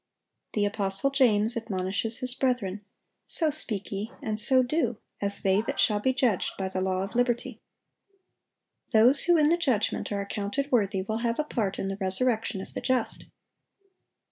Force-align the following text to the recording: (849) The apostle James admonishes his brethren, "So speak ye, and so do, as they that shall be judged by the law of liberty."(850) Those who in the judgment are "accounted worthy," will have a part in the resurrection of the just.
(849) 0.55 0.55
The 0.55 0.73
apostle 0.95 1.11
James 1.11 1.55
admonishes 1.55 2.17
his 2.21 2.33
brethren, 2.33 2.83
"So 3.27 3.51
speak 3.51 3.91
ye, 3.91 4.11
and 4.23 4.39
so 4.39 4.63
do, 4.63 4.97
as 5.21 5.43
they 5.43 5.61
that 5.67 5.79
shall 5.79 5.99
be 5.99 6.11
judged 6.11 6.53
by 6.57 6.69
the 6.69 6.81
law 6.81 7.03
of 7.03 7.13
liberty."(850) 7.13 8.91
Those 8.93 9.23
who 9.25 9.37
in 9.37 9.49
the 9.49 9.57
judgment 9.57 10.11
are 10.11 10.21
"accounted 10.21 10.71
worthy," 10.71 11.03
will 11.03 11.17
have 11.19 11.37
a 11.37 11.43
part 11.43 11.77
in 11.77 11.87
the 11.87 11.97
resurrection 11.97 12.61
of 12.61 12.73
the 12.73 12.81
just. 12.81 13.25